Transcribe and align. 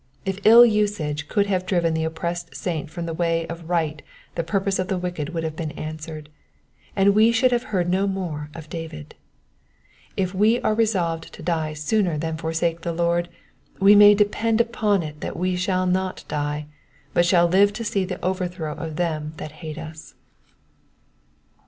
If 0.25 0.43
ill 0.47 0.65
usage 0.65 1.27
could 1.27 1.45
have 1.45 1.67
driven 1.67 1.93
the 1.93 2.05
oppressed 2.05 2.55
saint 2.55 2.89
from 2.89 3.05
the 3.05 3.13
way 3.13 3.45
of 3.45 3.69
right 3.69 4.01
the 4.33 4.43
purpose 4.43 4.79
of 4.79 4.87
the 4.87 4.97
wicked 4.97 5.29
would 5.29 5.43
have 5.43 5.55
been 5.55 5.69
answered, 5.73 6.29
and 6.95 7.13
we 7.13 7.31
should 7.31 7.51
have 7.51 7.65
heard 7.65 7.87
no 7.87 8.07
more 8.07 8.49
of 8.55 8.67
David. 8.67 9.13
If 10.17 10.33
we 10.33 10.59
are 10.61 10.73
resolved 10.73 11.31
to 11.33 11.43
die 11.43 11.73
sooner 11.73 12.17
than 12.17 12.35
forsake 12.35 12.81
the 12.81 12.93
Lord, 12.93 13.29
we 13.79 13.93
may 13.95 14.15
depend 14.15 14.59
upon 14.59 15.03
it 15.03 15.21
that 15.21 15.37
we 15.37 15.55
shall 15.55 15.85
not 15.85 16.25
die, 16.27 16.65
but 17.13 17.23
shall 17.23 17.47
live 17.47 17.71
to 17.73 17.83
see 17.83 18.03
the 18.03 18.19
overthrow 18.25 18.73
of 18.73 18.95
them 18.95 19.33
that 19.37 19.51
hate 19.61 19.77
us. 19.77 20.15